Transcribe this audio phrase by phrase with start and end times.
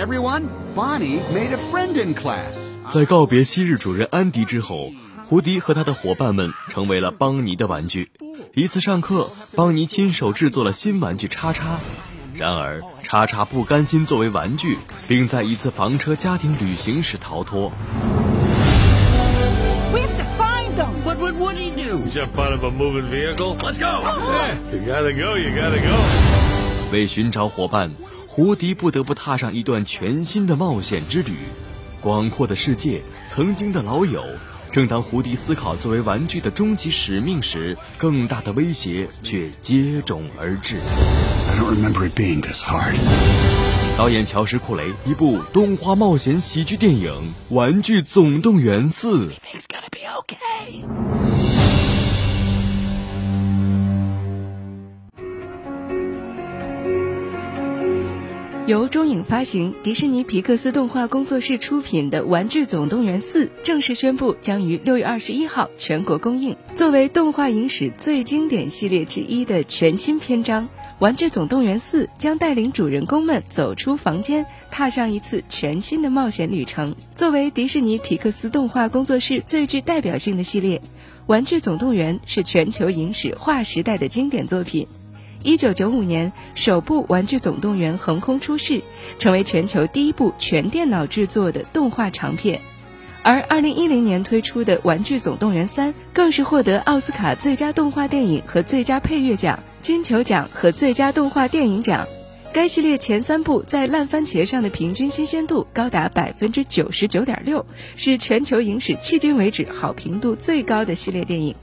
[0.00, 0.48] everyone?
[0.74, 2.54] Bonnie made a friend in class.
[2.88, 4.90] 在告别昔日主人安迪之后，
[5.26, 8.10] 胡迪和他的伙伴们成为了邦尼的玩具。
[8.54, 11.78] 一次上课，邦尼亲手制作了新玩具叉叉。
[12.34, 17.70] 然而，叉叉不甘心作为玩具，并在一次房车家庭旅行时逃脱。
[19.92, 20.88] We have to find them.
[21.04, 21.98] What would Woody do?
[22.06, 23.56] Is that part of a moving vehicle?
[23.60, 24.00] Let's go.
[24.72, 25.36] You gotta go.
[25.36, 25.94] You gotta go.
[26.90, 27.92] 为寻找伙伴，
[28.32, 31.32] 胡迪不得不踏上一段全新的冒险之旅。
[32.00, 34.24] 广阔的世界，曾经的老友。
[34.70, 40.76] 正当胡迪思考作为玩具的终极使命时，更大的威胁却接踵而至。
[40.76, 42.94] I don't remember it being this hard.
[43.98, 47.12] 导演乔什·库雷一部动画冒险喜剧电影
[47.54, 49.26] 《玩具总动员四》。
[58.70, 66.54] 由中影发行、迪士尼皮克斯动画工作室出品的《玩具总动员四》正式宣布将于六月二十一号全国公映。
[66.76, 70.66] 作为动画影史最经典系列之一的全新篇章，
[71.00, 76.94] 《玩具总动员四》将带领主人公们走出房间，踏上一次全新的冒险旅程。
[77.12, 80.78] 作为迪士尼皮克斯动画工作室最具代表性的系列，
[81.26, 84.86] 《玩具总动员》是全球影史划时代的经典作品。
[85.42, 88.82] 一九九五年，首部《玩具总动员》横空出世，
[89.18, 92.60] 成为全球第一部全电脑制作的动画长片。
[93.22, 102.06] 而二零一零年推出的《玩具总动员三》更是获得奥斯卡最佳动画电影和最佳配乐奖、金球奖和最佳动画电影奖。
[102.52, 107.64] 该系列前三部在烂番茄上的平均新鲜度高达百分之九十九点六，
[107.96, 111.54] 是全球影史迄今为止好评度最高的系列电影。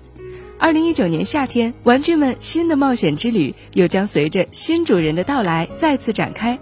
[0.60, 6.58] 二零一九年夏天，玩具们新的冒险之旅又将随着新主人的到来再次展开。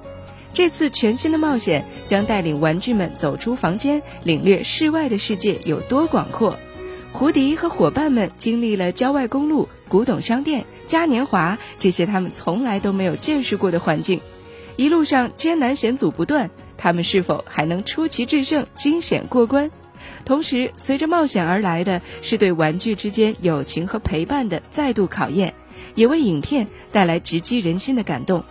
[0.54, 6.60] 这次全新的冒险将带领玩具们走出房间，领略室外的世界有多广阔。
[7.14, 14.20] 胡迪和伙伴们经历了郊外公路、古董商店、嘉年华这些他们从来都没有见识过的环境，
[14.76, 19.72] 一路上艰难险阻不断，他们是否还能出奇制胜、惊险过关？
[20.26, 25.54] 同时，随着冒险而来的是对玩具之间友情和陪伴的再度考验，
[25.94, 28.44] 也为影片带来直击人心的感动。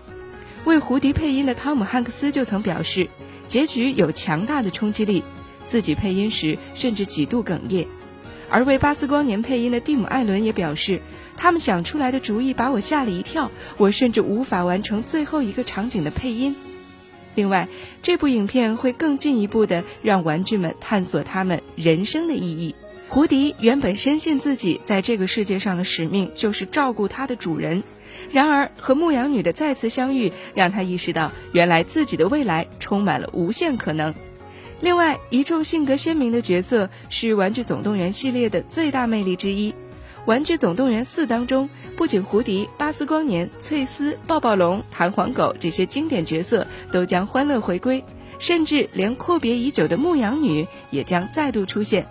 [0.65, 3.09] 为胡迪配音的汤姆·汉克斯就曾表示，
[3.47, 5.23] 结局有强大的冲击力，
[5.67, 7.87] 自己配音时甚至几度哽咽。
[8.49, 11.01] 而为巴斯光年配音的蒂姆·艾伦也表示，
[11.37, 16.55] 他们想出来的主意把我吓了一跳，我甚至无法完成最后一个场景的配音。
[17.35, 17.69] 另外，
[18.03, 22.75] 这部影片会更进一步的让玩具们探索他们人生的意义。
[23.09, 27.83] 胡迪原本深信自己在这个世界上的使命就是照顾他的主人，
[28.31, 34.15] 然而和牧羊女的再次相遇，让他意识到原来自己的未来充满了无限可能。
[34.81, 39.71] 另外，一众性格鲜明的角色是《玩具总动员》系列的最大魅力之一。
[40.27, 48.03] 《玩具总动员四》当中，不仅胡迪、巴斯光年、翠丝、抱抱龙、弹簧狗这些经典角色都将欢乐回归，
[48.39, 52.07] 甚至连阔别已久的牧羊女也将再度出现。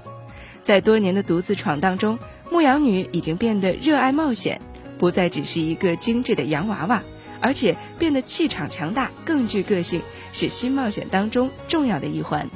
[0.62, 2.20] 在多年的独自闯荡中，
[2.52, 4.62] 牧羊女已经变得热爱冒险，
[5.00, 7.02] 不再只是一个精致的洋娃娃，
[7.42, 12.48] 而且变得气场强大，更具个性，是新冒险当中重要的一环。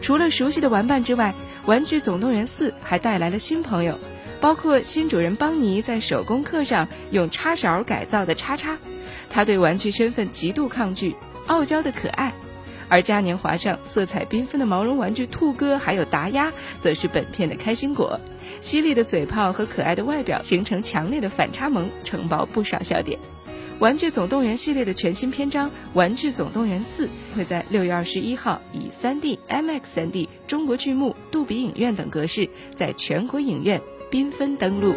[0.00, 1.32] 除了熟悉的玩伴之外，
[1.68, 3.96] 《玩具总动员四》还带来了新朋友。
[4.42, 8.76] 包括新主人邦尼在手工课上用叉勺改造的叉叉，
[9.30, 11.14] 他对玩具身份极度抗拒，
[11.46, 12.32] 傲娇的可爱；
[12.88, 18.18] 而嘉年华上色彩缤纷的毛绒玩具兔哥还有达鸭，则是本片的开心果。
[18.60, 23.16] 犀利的嘴炮和可爱的外表形成强烈的反差萌，承包不少笑点。
[23.78, 33.80] 《玩具总动员》系列的全新篇章《玩具总动员四》会在六月二十一号以 3D、MX3D、中国剧目、杜比影院等格式，在全国影院。
[34.12, 34.94] 缤纷登陆。